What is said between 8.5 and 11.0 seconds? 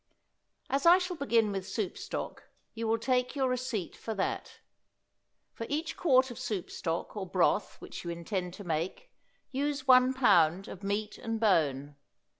to make, use one pound of